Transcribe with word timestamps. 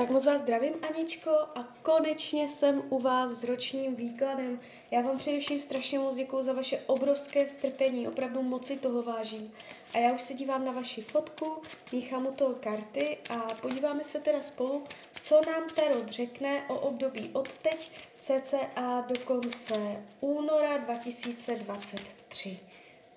Tak 0.00 0.10
moc 0.10 0.26
vás 0.26 0.40
zdravím, 0.40 0.74
Aničko, 0.82 1.30
a 1.30 1.68
konečně 1.82 2.48
jsem 2.48 2.82
u 2.88 2.98
vás 2.98 3.30
s 3.32 3.44
ročním 3.44 3.96
výkladem. 3.96 4.60
Já 4.90 5.00
vám 5.00 5.18
především 5.18 5.58
strašně 5.58 5.98
moc 5.98 6.16
děkuji 6.16 6.42
za 6.42 6.52
vaše 6.52 6.78
obrovské 6.86 7.46
strpení, 7.46 8.08
opravdu 8.08 8.42
moc 8.42 8.66
si 8.66 8.76
toho 8.76 9.02
vážím. 9.02 9.52
A 9.94 9.98
já 9.98 10.12
už 10.12 10.22
se 10.22 10.34
dívám 10.34 10.64
na 10.64 10.72
vaši 10.72 11.02
fotku, 11.02 11.62
míchám 11.92 12.26
u 12.26 12.32
toho 12.32 12.54
karty 12.54 13.18
a 13.30 13.36
podíváme 13.36 14.04
se 14.04 14.20
teda 14.20 14.42
spolu, 14.42 14.84
co 15.20 15.40
nám 15.46 15.68
Tarot 15.74 16.08
řekne 16.08 16.64
o 16.68 16.74
období 16.74 17.30
od 17.32 17.48
teď 17.52 17.90
cca 18.18 19.00
do 19.08 19.20
konce 19.24 20.04
února 20.20 20.76
2023. 20.76 22.58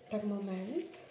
Tak 0.10 0.24
moment. 0.24 1.03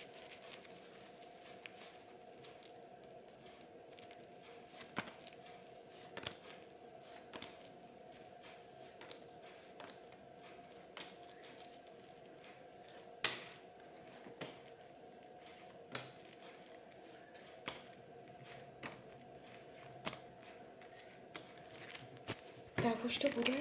Tak 22.82 23.04
už 23.04 23.18
to 23.18 23.28
bude. 23.28 23.52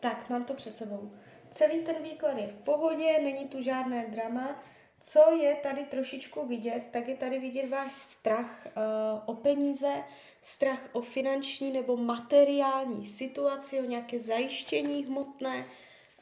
Tak, 0.00 0.30
mám 0.30 0.44
to 0.44 0.54
před 0.54 0.74
sebou. 0.74 1.12
Celý 1.50 1.78
ten 1.78 2.02
výklad 2.02 2.38
je 2.38 2.46
v 2.46 2.54
pohodě, 2.54 3.18
není 3.22 3.48
tu 3.48 3.62
žádné 3.62 4.06
drama. 4.06 4.62
Co 5.00 5.36
je 5.40 5.54
tady 5.54 5.84
trošičku 5.84 6.46
vidět, 6.46 6.88
tak 6.90 7.08
je 7.08 7.14
tady 7.14 7.38
vidět 7.38 7.68
váš 7.68 7.92
strach 7.92 8.66
uh, 8.66 9.22
o 9.26 9.34
peníze, 9.34 10.04
strach 10.42 10.88
o 10.92 11.00
finanční 11.00 11.72
nebo 11.72 11.96
materiální 11.96 13.06
situaci, 13.06 13.80
o 13.80 13.84
nějaké 13.84 14.20
zajištění 14.20 15.04
hmotné, 15.04 15.66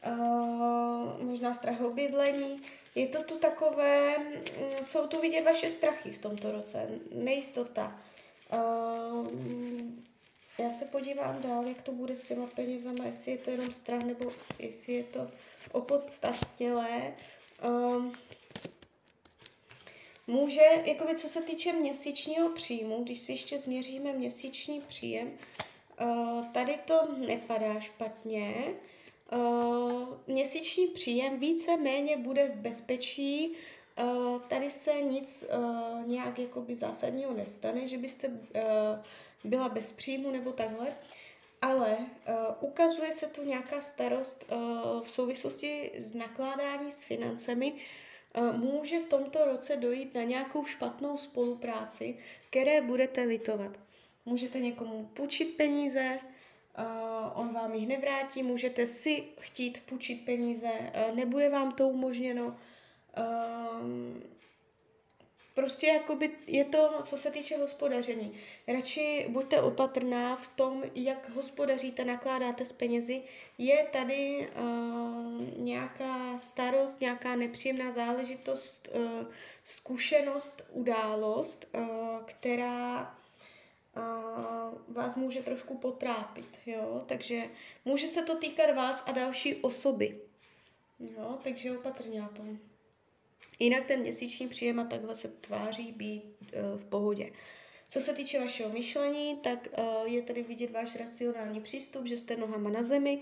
uh, 0.06 1.22
možná 1.22 1.54
strach 1.54 1.80
o 1.80 1.90
bydlení. 1.90 2.56
Je 2.94 3.06
to 3.06 3.22
tu 3.22 3.38
takové, 3.38 4.18
mm, 4.18 4.84
jsou 4.84 5.06
tu 5.06 5.20
vidět 5.20 5.42
vaše 5.42 5.68
strachy 5.68 6.12
v 6.12 6.18
tomto 6.18 6.52
roce, 6.52 6.88
nejistota. 7.12 8.00
Uh, 8.52 9.28
já 10.58 10.70
se 10.70 10.84
podívám 10.84 11.42
dál, 11.42 11.66
jak 11.66 11.82
to 11.82 11.92
bude 11.92 12.16
s 12.16 12.20
těma 12.20 12.46
penězama, 12.46 13.04
jestli 13.04 13.32
je 13.32 13.38
to 13.38 13.50
jenom 13.50 13.70
strach, 13.70 14.02
nebo 14.02 14.32
jestli 14.58 14.92
je 14.92 15.04
to 15.04 15.30
opodstatnělé. 15.72 17.14
Um, 17.64 18.12
může, 20.26 20.60
jakoby 20.84 21.16
co 21.16 21.28
se 21.28 21.42
týče 21.42 21.72
měsíčního 21.72 22.48
příjmu, 22.48 23.04
když 23.04 23.18
si 23.18 23.32
ještě 23.32 23.58
změříme 23.58 24.12
měsíční 24.12 24.80
příjem, 24.80 25.38
uh, 26.00 26.46
tady 26.46 26.78
to 26.84 27.08
nepadá 27.16 27.80
špatně, 27.80 28.74
měsíční 30.26 30.86
příjem 30.86 31.38
více 31.38 31.76
méně 31.76 32.16
bude 32.16 32.48
v 32.48 32.56
bezpečí, 32.56 33.52
uh, 33.98 34.42
tady 34.42 34.70
se 34.70 35.02
nic 35.02 35.44
uh, 35.44 36.06
nějak 36.06 36.38
jakoby 36.38 36.74
zásadního 36.74 37.34
nestane, 37.34 37.86
že 37.86 37.98
byste 37.98 38.30
byla 39.44 39.68
bez 39.68 39.90
příjmu 39.90 40.30
nebo 40.30 40.52
takhle, 40.52 40.86
ale 41.62 41.98
ukazuje 42.60 43.12
se 43.12 43.26
tu 43.26 43.44
nějaká 43.44 43.80
starost 43.80 44.44
v 45.04 45.10
souvislosti 45.10 45.90
s 45.94 46.14
nakládání 46.14 46.92
s 46.92 47.04
financemi, 47.04 47.72
může 48.52 49.00
v 49.00 49.08
tomto 49.08 49.44
roce 49.44 49.76
dojít 49.76 50.14
na 50.14 50.22
nějakou 50.22 50.64
špatnou 50.64 51.16
spolupráci, 51.16 52.18
které 52.50 52.80
budete 52.80 53.22
litovat. 53.22 53.80
Můžete 54.26 54.60
někomu 54.60 55.10
půjčit 55.14 55.56
peníze, 55.56 56.18
uh, 56.78 57.40
on 57.40 57.52
vám 57.52 57.74
jich 57.74 57.88
nevrátí, 57.88 58.42
můžete 58.42 58.86
si 58.86 59.24
chtít 59.40 59.82
půjčit 59.86 60.24
peníze, 60.24 60.70
uh, 60.70 61.16
nebude 61.16 61.48
vám 61.48 61.72
to 61.72 61.88
umožněno. 61.88 62.56
Uh, 63.18 64.28
prostě 65.54 65.86
jakoby 65.86 66.30
je 66.46 66.64
to, 66.64 67.02
co 67.02 67.18
se 67.18 67.30
týče 67.30 67.56
hospodaření. 67.56 68.32
Radši 68.68 69.26
buďte 69.28 69.62
opatrná 69.62 70.36
v 70.36 70.48
tom, 70.48 70.82
jak 70.94 71.30
hospodaříte, 71.30 72.04
nakládáte 72.04 72.64
s 72.64 72.72
penězi. 72.72 73.22
Je 73.58 73.86
tady 73.92 74.48
uh, 74.60 75.64
nějaká 75.64 76.38
starost, 76.38 77.00
nějaká 77.00 77.36
nepříjemná 77.36 77.90
záležitost, 77.90 78.88
uh, 78.94 79.26
zkušenost, 79.64 80.64
událost, 80.70 81.68
uh, 81.74 81.82
která 82.24 83.17
vás 84.88 85.16
může 85.16 85.42
trošku 85.42 85.78
potrápit, 85.78 86.58
jo, 86.66 87.02
takže 87.06 87.42
může 87.84 88.08
se 88.08 88.22
to 88.22 88.36
týkat 88.36 88.74
vás 88.74 89.04
a 89.06 89.12
další 89.12 89.54
osoby, 89.56 90.20
jo, 91.00 91.38
takže 91.44 91.78
opatrně 91.78 92.20
na 92.20 92.28
tom. 92.28 92.58
Jinak 93.58 93.86
ten 93.86 94.00
měsíční 94.00 94.48
příjem 94.48 94.80
a 94.80 94.84
takhle 94.84 95.16
se 95.16 95.28
tváří 95.28 95.92
být 95.92 96.24
uh, 96.52 96.78
v 96.78 96.84
pohodě. 96.84 97.32
Co 97.90 98.00
se 98.00 98.12
týče 98.12 98.40
vašeho 98.40 98.70
myšlení, 98.72 99.36
tak 99.36 99.68
uh, 99.78 100.12
je 100.12 100.22
tady 100.22 100.42
vidět 100.42 100.70
váš 100.70 100.96
racionální 100.96 101.60
přístup, 101.60 102.06
že 102.06 102.18
jste 102.18 102.36
nohama 102.36 102.70
na 102.70 102.82
zemi. 102.82 103.18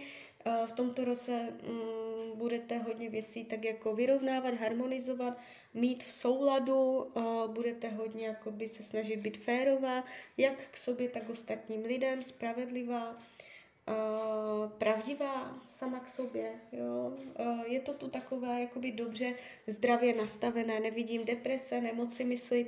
Uh, 0.47 0.67
v 0.67 0.73
tomto 0.73 1.05
roce 1.05 1.49
um, 1.69 2.39
budete 2.39 2.79
hodně 2.79 3.09
věcí 3.09 3.45
tak 3.45 3.65
jako 3.65 3.95
vyrovnávat, 3.95 4.55
harmonizovat, 4.55 5.39
mít 5.75 6.03
v 6.03 6.13
souladu, 6.13 6.99
uh, 6.99 7.51
budete 7.51 7.89
hodně 7.89 8.27
jakoby 8.27 8.69
se 8.69 8.83
snažit 8.83 9.17
být 9.17 9.37
férová, 9.39 10.05
jak 10.37 10.69
k 10.71 10.77
sobě, 10.77 11.09
tak 11.09 11.31
ostatním 11.31 11.85
lidem, 11.85 12.23
spravedlivá, 12.23 13.11
uh, 13.11 14.71
pravdivá 14.71 15.61
sama 15.67 16.01
k 16.01 16.09
sobě. 16.09 16.53
Jo? 16.73 17.17
Uh, 17.41 17.63
je 17.67 17.81
to 17.81 17.95
tu 17.95 18.09
takové 18.09 18.61
jakoby 18.61 18.93
dobře 18.93 19.35
zdravě 19.67 20.15
nastavené, 20.15 20.81
nevidím 20.81 21.25
deprese, 21.25 21.81
nemoci 21.81 22.25
mysli. 22.25 22.67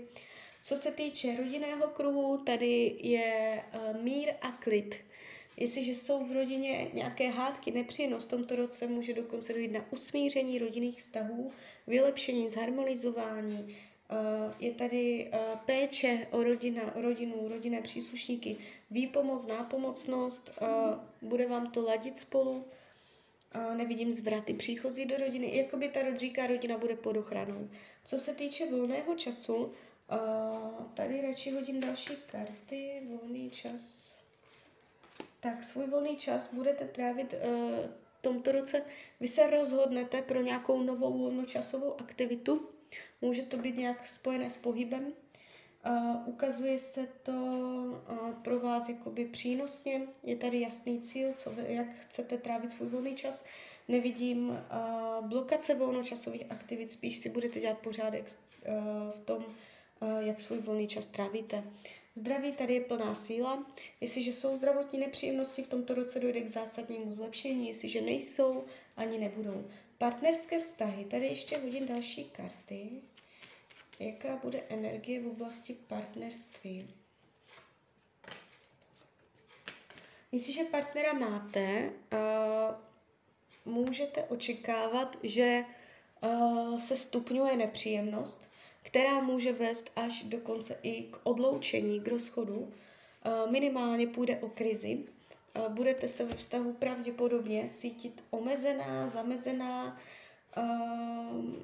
Co 0.63 0.77
se 0.77 0.91
týče 0.91 1.37
rodinného 1.37 1.89
kruhu, 1.89 2.39
tady 2.39 2.97
je 3.01 3.63
uh, 3.75 4.03
mír 4.03 4.35
a 4.41 4.51
klid. 4.53 4.97
Jestliže 5.57 5.95
jsou 5.95 6.25
v 6.25 6.33
rodině 6.33 6.91
nějaké 6.93 7.29
hádky, 7.29 7.71
nepříjemnost, 7.71 8.27
v 8.27 8.31
tomto 8.31 8.57
roce 8.57 8.87
může 8.87 9.15
dokonce 9.15 9.53
dojít 9.53 9.73
na 9.73 9.85
usmíření 9.93 10.59
rodinných 10.59 10.99
vztahů, 10.99 11.53
vylepšení, 11.87 12.51
zharmonizování. 12.51 13.77
Eh, 14.11 14.55
je 14.59 14.75
tady 14.75 15.29
eh, 15.33 15.39
péče 15.65 16.27
o, 16.31 16.43
rodina, 16.43 16.93
rodinu, 16.95 17.49
rodinné 17.49 17.83
příslušníky, 17.83 18.57
výpomoc, 18.91 19.47
nápomocnost, 19.47 20.51
eh, 20.63 20.67
bude 21.23 21.47
vám 21.47 21.71
to 21.71 21.83
ladit 21.83 22.17
spolu, 22.17 22.65
nevidím 23.77 24.13
zvraty 24.13 24.55
příchozí 24.55 25.07
do 25.07 25.17
rodiny, 25.17 25.57
jakoby 25.57 25.89
ta 25.89 26.03
rodříká 26.03 26.47
rodina 26.47 26.79
bude 26.79 26.97
pod 26.97 27.17
ochranou. 27.17 27.69
Co 28.05 28.19
se 28.19 28.35
týče 28.35 28.71
volného 28.71 29.15
času, 29.15 29.73
tady 30.95 31.23
radši 31.23 31.51
hodím 31.51 31.81
další 31.81 32.17
karty, 32.33 33.03
volný 33.11 33.51
čas. 33.51 34.15
Tak 35.41 35.63
svůj 35.63 35.87
volný 35.87 36.17
čas 36.17 36.55
budete 36.55 36.85
trávit 36.85 37.35
tomto 38.21 38.53
roce. 38.53 38.83
Vy 39.21 39.29
se 39.29 39.51
rozhodnete 39.51 40.23
pro 40.23 40.41
nějakou 40.41 40.83
novou 40.83 41.19
volnočasovou 41.19 42.01
aktivitu, 42.01 42.69
může 43.21 43.43
to 43.43 43.57
být 43.57 43.77
nějak 43.77 44.09
spojené 44.09 44.51
s 44.51 44.57
pohybem, 44.57 45.13
uh, 45.87 46.29
ukazuje 46.29 46.79
se 46.79 47.09
to 47.23 47.33
uh, 47.33 48.31
pro 48.43 48.61
vás 48.61 48.89
jakoby 48.89 49.25
přínosně, 49.25 50.01
je 50.23 50.37
tady 50.37 50.61
jasný 50.61 51.01
cíl, 51.01 51.33
co 51.35 51.53
jak 51.67 51.87
chcete 52.01 52.39
trávit 52.39 52.71
svůj 52.71 52.89
volný 52.89 53.15
čas, 53.15 53.45
nevidím 53.89 54.49
uh, 54.49 55.27
blokace 55.29 55.75
volnočasových 55.75 56.51
aktivit, 56.51 56.91
spíš 56.91 57.17
si 57.17 57.31
budete 57.31 57.61
dělat 57.61 57.79
pořádek 57.79 58.25
uh, 58.25 59.11
v 59.11 59.19
tom, 59.19 59.45
uh, 59.45 59.53
jak 60.21 60.41
svůj 60.41 60.59
volný 60.59 60.89
čas 60.89 61.07
trávíte. 61.07 61.65
Zdraví 62.15 62.53
tady 62.53 62.75
je 62.75 62.81
plná 62.81 63.15
síla. 63.15 63.67
Jestliže 64.01 64.33
jsou 64.33 64.57
zdravotní 64.57 64.99
nepříjemnosti, 64.99 65.63
v 65.63 65.69
tomto 65.69 65.95
roce 65.95 66.21
dojde 66.21 66.41
k 66.41 66.49
zásadnímu 66.49 67.13
zlepšení. 67.13 67.69
Jestliže 67.69 68.01
nejsou, 68.01 68.65
ani 68.97 69.19
nebudou. 69.19 69.71
Partnerské 69.99 70.59
vztahy. 70.59 71.05
Tady 71.05 71.27
ještě 71.27 71.59
hodím 71.59 71.87
další 71.87 72.25
karty. 72.25 72.91
Jaká 74.01 74.37
bude 74.37 74.63
energie 74.69 75.21
v 75.21 75.27
oblasti 75.27 75.75
partnerství? 75.75 76.89
Jestliže 80.33 80.65
partnera 80.65 81.13
máte, 81.13 81.91
uh, 82.13 83.75
můžete 83.75 84.23
očekávat, 84.23 85.17
že 85.23 85.65
uh, 86.23 86.79
se 86.79 86.97
stupňuje 86.97 87.57
nepříjemnost, 87.57 88.48
která 88.89 89.21
může 89.21 89.53
vést 89.53 89.91
až 89.97 90.23
dokonce 90.23 90.79
i 90.83 91.03
k 91.03 91.17
odloučení, 91.23 92.01
k 92.01 92.09
rozchodu. 92.09 92.73
Eh, 93.25 93.51
minimálně 93.51 94.07
půjde 94.07 94.37
o 94.37 94.49
krizi. 94.49 94.99
Eh, 95.55 95.69
budete 95.69 96.09
se 96.09 96.25
ve 96.25 96.35
vztahu 96.35 96.73
pravděpodobně 96.73 97.69
cítit 97.71 98.25
omezená, 98.31 99.09
zamezená, 99.09 100.01
Uh, 100.57 101.55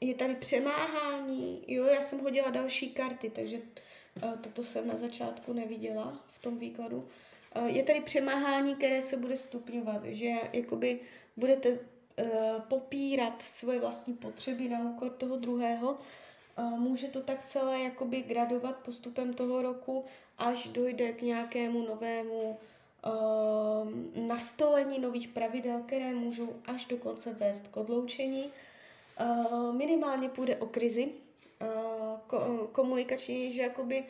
je 0.00 0.14
tady 0.14 0.34
přemáhání, 0.34 1.64
jo, 1.66 1.84
já 1.84 2.00
jsem 2.00 2.20
hodila 2.20 2.50
další 2.50 2.90
karty, 2.90 3.30
takže 3.30 3.58
toto 4.40 4.64
jsem 4.64 4.88
na 4.88 4.96
začátku 4.96 5.52
neviděla 5.52 6.24
v 6.30 6.38
tom 6.38 6.58
výkladu. 6.58 7.08
Je 7.66 7.82
tady 7.82 8.00
přemáhání, 8.00 8.74
které 8.74 9.02
se 9.02 9.16
bude 9.16 9.36
stupňovat, 9.36 10.04
že 10.04 10.34
jakoby 10.52 11.00
budete 11.36 11.72
popírat 12.68 13.42
svoje 13.42 13.80
vlastní 13.80 14.14
potřeby 14.14 14.68
na 14.68 14.80
úkor 14.80 15.10
toho 15.10 15.36
druhého, 15.36 15.98
může 16.76 17.08
to 17.08 17.22
tak 17.22 17.42
celé 17.42 17.80
jakoby 17.80 18.22
gradovat 18.22 18.76
postupem 18.76 19.34
toho 19.34 19.62
roku, 19.62 20.04
až 20.38 20.68
dojde 20.68 21.12
k 21.12 21.22
nějakému 21.22 21.86
novému 21.86 22.58
uh, 23.06 24.26
nastolení 24.26 24.98
nových 24.98 25.28
pravidel, 25.28 25.82
které 25.86 26.14
můžou 26.14 26.56
až 26.66 26.86
dokonce 26.86 27.34
vést 27.34 27.68
k 27.68 27.76
odloučení. 27.76 28.50
Minimálně 29.72 30.28
půjde 30.28 30.56
o 30.56 30.66
krizi 30.66 31.12
ko- 32.28 32.66
komunikační, 32.72 33.52
že 33.52 33.62
jakoby 33.62 34.04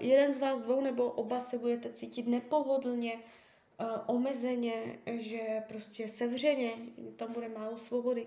jeden 0.00 0.32
z 0.32 0.38
vás 0.38 0.62
dvou 0.62 0.80
nebo 0.80 1.04
oba 1.04 1.40
se 1.40 1.58
budete 1.58 1.92
cítit 1.92 2.26
nepohodlně, 2.26 3.18
omezeně, 4.06 4.98
že 5.06 5.62
prostě 5.68 6.08
sevřeně, 6.08 6.72
tam 7.16 7.32
bude 7.32 7.48
málo 7.48 7.76
svobody. 7.76 8.26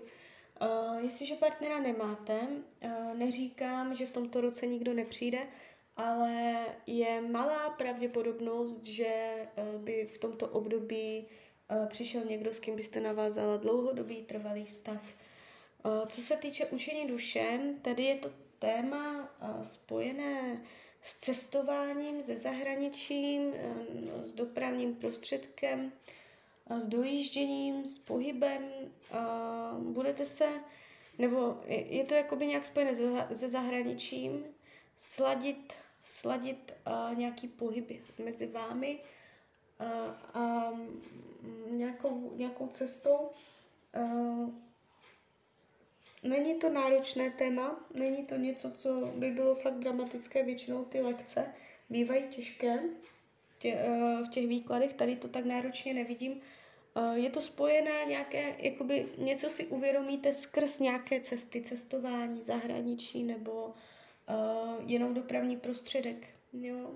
Jestliže 1.00 1.34
partnera 1.34 1.80
nemáte, 1.80 2.48
neříkám, 3.14 3.94
že 3.94 4.06
v 4.06 4.10
tomto 4.10 4.40
roce 4.40 4.66
nikdo 4.66 4.94
nepřijde, 4.94 5.38
ale 5.96 6.66
je 6.86 7.20
malá 7.20 7.70
pravděpodobnost, 7.70 8.84
že 8.84 9.34
uh, 9.56 9.80
by 9.80 10.10
v 10.12 10.18
tomto 10.18 10.48
období 10.48 11.26
uh, 11.70 11.86
přišel 11.86 12.24
někdo, 12.24 12.52
s 12.52 12.60
kým 12.60 12.76
byste 12.76 13.00
navázala 13.00 13.56
dlouhodobý 13.56 14.22
trvalý 14.22 14.64
vztah. 14.64 15.02
Uh, 15.84 16.06
co 16.06 16.20
se 16.20 16.36
týče 16.36 16.66
učení 16.66 17.06
duše, 17.06 17.60
tady 17.82 18.02
je 18.02 18.14
to 18.14 18.30
téma 18.58 19.28
spojené 19.62 20.62
s 21.02 21.16
cestováním, 21.16 22.22
se 22.22 22.36
zahraničím, 22.36 23.46
uh, 23.46 24.22
s 24.22 24.32
dopravním 24.32 24.94
prostředkem, 24.94 25.92
s 26.78 26.86
dojížděním, 26.86 27.86
s 27.86 27.98
pohybem, 27.98 28.62
budete 29.78 30.26
se, 30.26 30.48
nebo 31.18 31.60
je 31.66 32.04
to 32.04 32.14
jakoby 32.14 32.46
nějak 32.46 32.64
spojené 32.64 32.94
se 33.32 33.48
zahraničím, 33.48 34.44
sladit, 34.96 35.74
sladit 36.02 36.74
nějaký 37.14 37.48
pohyb 37.48 37.90
mezi 38.24 38.46
vámi 38.46 39.00
a, 39.78 39.84
a 40.34 40.72
nějakou, 41.70 42.32
nějakou 42.36 42.66
cestou. 42.66 43.30
Není 46.22 46.54
to 46.54 46.70
náročné 46.70 47.30
téma, 47.30 47.86
není 47.94 48.24
to 48.24 48.36
něco, 48.36 48.70
co 48.70 49.12
by 49.16 49.30
bylo 49.30 49.54
fakt 49.54 49.78
dramatické, 49.78 50.42
většinou 50.42 50.84
ty 50.84 51.00
lekce 51.00 51.54
bývají 51.90 52.22
těžké, 52.28 52.78
tě, 53.58 53.74
uh, 53.74 54.26
v 54.26 54.30
těch 54.30 54.46
výkladech, 54.46 54.94
tady 54.94 55.16
to 55.16 55.28
tak 55.28 55.44
náročně 55.44 55.94
nevidím. 55.94 56.40
Uh, 56.96 57.12
je 57.12 57.30
to 57.30 57.40
spojené 57.40 58.04
nějaké, 58.08 58.54
jakoby 58.58 59.08
něco 59.18 59.50
si 59.50 59.66
uvědomíte 59.66 60.32
skrz 60.32 60.80
nějaké 60.80 61.20
cesty, 61.20 61.60
cestování, 61.60 62.42
zahraničí 62.42 63.22
nebo 63.22 63.66
uh, 63.66 64.90
jenom 64.90 65.14
dopravní 65.14 65.56
prostředek. 65.56 66.28
Jo? 66.52 66.90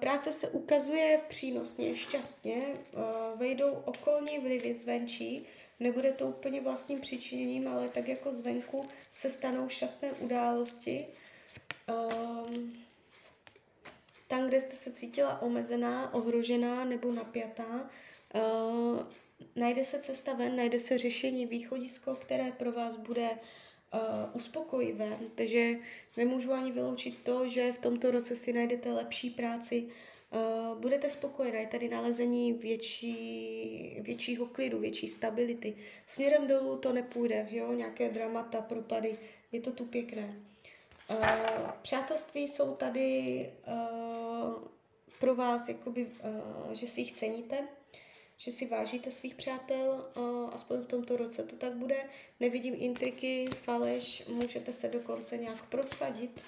Práce 0.00 0.32
se 0.32 0.48
ukazuje 0.48 1.20
přínosně, 1.28 1.96
šťastně, 1.96 2.62
vejdou 3.36 3.70
okolní 3.70 4.38
vlivy 4.38 4.72
zvenčí, 4.72 5.46
nebude 5.80 6.12
to 6.12 6.26
úplně 6.26 6.60
vlastním 6.60 7.00
přičiněním, 7.00 7.68
ale 7.68 7.88
tak 7.88 8.08
jako 8.08 8.32
zvenku 8.32 8.88
se 9.12 9.30
stanou 9.30 9.68
šťastné 9.68 10.12
události. 10.12 11.06
Uh, 11.88 12.50
tam, 14.28 14.48
kde 14.48 14.60
jste 14.60 14.76
se 14.76 14.92
cítila 14.92 15.42
omezená, 15.42 16.14
ohrožená 16.14 16.84
nebo 16.84 17.12
napjatá, 17.12 17.90
uh, 18.34 19.00
najde 19.56 19.84
se 19.84 19.98
cesta 19.98 20.34
ven, 20.34 20.56
najde 20.56 20.80
se 20.80 20.98
řešení, 20.98 21.46
východisko, 21.46 22.14
které 22.14 22.52
pro 22.52 22.72
vás 22.72 22.96
bude 22.96 23.30
uh, 23.30 24.00
uspokojivé. 24.32 25.18
Takže 25.34 25.74
nemůžu 26.16 26.52
ani 26.52 26.72
vyloučit 26.72 27.18
to, 27.22 27.48
že 27.48 27.72
v 27.72 27.78
tomto 27.78 28.10
roce 28.10 28.36
si 28.36 28.52
najdete 28.52 28.92
lepší 28.92 29.30
práci, 29.30 29.82
uh, 29.82 29.92
budete 30.74 31.10
spokojená, 31.10 31.58
je 31.58 31.66
tady 31.66 31.88
nalezení 31.88 32.52
větší, 32.52 33.96
většího 34.00 34.46
klidu, 34.46 34.78
větší 34.78 35.08
stability. 35.08 35.76
Směrem 36.06 36.46
dolů 36.46 36.78
to 36.78 36.92
nepůjde, 36.92 37.48
jo, 37.50 37.72
nějaké 37.72 38.08
dramata, 38.08 38.60
propady, 38.60 39.18
je 39.52 39.60
to 39.60 39.72
tu 39.72 39.84
pěkné. 39.84 40.40
Uh, 41.10 41.70
přátelství 41.82 42.48
jsou 42.48 42.74
tady 42.74 43.50
uh, 43.66 44.52
pro 45.20 45.34
vás, 45.34 45.68
jakoby, 45.68 46.06
uh, 46.06 46.72
že 46.72 46.86
si 46.86 47.00
jich 47.00 47.12
ceníte, 47.12 47.68
že 48.36 48.50
si 48.50 48.66
vážíte 48.66 49.10
svých 49.10 49.34
přátel, 49.34 50.10
uh, 50.16 50.50
aspoň 50.52 50.80
v 50.80 50.86
tomto 50.86 51.16
roce 51.16 51.42
to 51.42 51.56
tak 51.56 51.72
bude. 51.72 51.96
Nevidím 52.40 52.74
intriky, 52.78 53.48
faleš, 53.56 54.26
můžete 54.28 54.72
se 54.72 54.88
dokonce 54.88 55.36
nějak 55.36 55.66
prosadit 55.66 56.40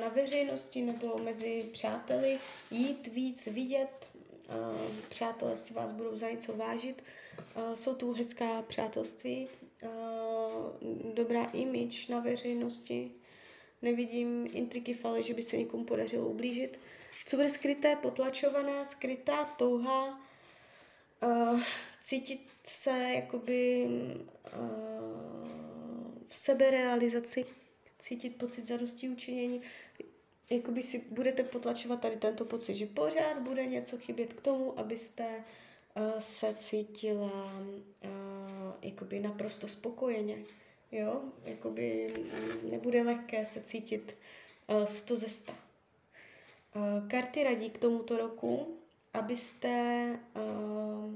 na 0.00 0.08
veřejnosti 0.08 0.82
nebo 0.82 1.18
mezi 1.18 1.68
přáteli, 1.72 2.38
jít 2.70 3.06
víc, 3.06 3.46
vidět, 3.46 4.08
uh, 4.48 4.80
přátelé 5.08 5.56
si 5.56 5.74
vás 5.74 5.92
budou 5.92 6.16
za 6.16 6.30
něco 6.30 6.56
vážit. 6.56 7.02
Uh, 7.56 7.74
jsou 7.74 7.94
tu 7.94 8.12
hezká 8.12 8.62
přátelství, 8.62 9.48
dobrá 11.14 11.44
image 11.44 12.08
na 12.08 12.20
veřejnosti, 12.20 13.12
nevidím 13.82 14.50
intriky 14.52 14.94
fale, 14.94 15.22
že 15.22 15.34
by 15.34 15.42
se 15.42 15.56
někomu 15.56 15.84
podařilo 15.84 16.28
ublížit. 16.28 16.80
Co 17.26 17.36
bude 17.36 17.50
skryté, 17.50 17.96
potlačované, 17.96 18.84
skrytá 18.84 19.44
touha 19.44 20.20
uh, 21.22 21.60
cítit 22.00 22.48
se 22.64 22.90
jakoby 22.90 23.88
v 26.28 26.36
seberealizaci, 26.36 27.46
cítit 28.04 28.36
pocit 28.36 28.64
zadosti 28.64 29.08
učinění, 29.08 29.62
jakoby 30.50 30.82
si 30.82 31.04
budete 31.10 31.42
potlačovat 31.42 32.00
tady 32.00 32.16
tento 32.16 32.44
pocit, 32.44 32.74
že 32.74 32.86
pořád 32.86 33.38
bude 33.38 33.66
něco 33.66 33.98
chybět 33.98 34.32
k 34.32 34.40
tomu, 34.40 34.78
abyste 34.78 35.44
uh, 35.96 36.18
se 36.18 36.54
cítila 36.54 37.60
uh, 37.60 38.10
jakoby 38.82 39.20
naprosto 39.20 39.68
spokojeně. 39.68 40.44
Jo, 40.92 41.22
jakoby 41.44 42.14
nebude 42.70 43.02
lehké 43.02 43.44
se 43.44 43.62
cítit 43.62 44.16
uh, 44.66 44.84
sto 44.84 45.16
ze 45.16 45.28
sta. 45.28 45.54
Uh, 46.76 47.08
karty 47.08 47.44
radí 47.44 47.70
k 47.70 47.78
tomuto 47.78 48.16
roku, 48.16 48.78
abyste 49.14 50.18
uh, 50.36 51.14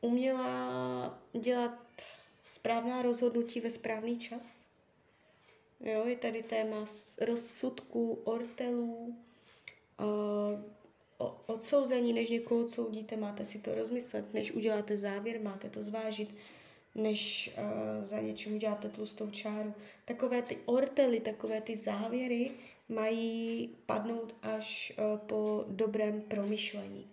uměla 0.00 1.22
dělat 1.40 1.78
správná 2.44 3.02
rozhodnutí 3.02 3.60
ve 3.60 3.70
správný 3.70 4.18
čas. 4.18 4.61
Jo, 5.82 6.06
je 6.06 6.16
tady 6.16 6.42
téma 6.42 6.84
rozsudků, 7.20 8.18
ortelů, 8.24 9.16
odsouzení, 11.46 12.12
než 12.12 12.30
někoho 12.30 12.60
odsoudíte, 12.60 13.16
máte 13.16 13.44
si 13.44 13.58
to 13.58 13.74
rozmyslet, 13.74 14.34
než 14.34 14.52
uděláte 14.52 14.96
závěr, 14.96 15.40
máte 15.40 15.70
to 15.70 15.82
zvážit 15.82 16.34
než 16.94 17.50
uh, 17.58 18.04
za 18.04 18.20
něčím 18.20 18.54
uděláte 18.54 18.88
tlustou 18.88 19.30
čáru. 19.30 19.74
Takové 20.04 20.42
ty 20.42 20.58
ortely, 20.64 21.20
takové 21.20 21.60
ty 21.60 21.76
závěry 21.76 22.50
mají 22.88 23.70
padnout 23.86 24.34
až 24.42 24.92
uh, 24.98 25.18
po 25.18 25.64
dobrém 25.68 26.20
promyšlení. 26.20 27.06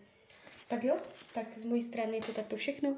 Tak 0.68 0.84
jo, 0.84 0.98
tak 1.34 1.58
z 1.58 1.66
mojí 1.66 1.82
strany 1.82 2.16
je 2.16 2.22
to 2.22 2.34
takto 2.34 2.56
všechno. 2.56 2.98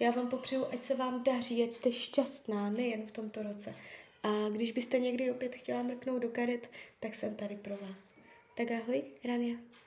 Já 0.00 0.10
vám 0.10 0.28
popřeju, 0.28 0.66
ať 0.72 0.82
se 0.82 0.94
vám 0.94 1.22
daří, 1.22 1.64
ať 1.64 1.72
jste 1.72 1.92
šťastná, 1.92 2.70
nejen 2.70 3.06
v 3.06 3.10
tomto 3.10 3.42
roce. 3.42 3.74
A 4.22 4.48
když 4.48 4.72
byste 4.72 4.98
někdy 4.98 5.30
opět 5.30 5.54
chtěla 5.54 5.82
mrknout 5.82 6.22
do 6.22 6.28
karet, 6.28 6.70
tak 7.00 7.14
jsem 7.14 7.34
tady 7.34 7.56
pro 7.56 7.76
vás. 7.76 8.14
Tak 8.56 8.70
ahoj, 8.70 9.02
Rania. 9.24 9.71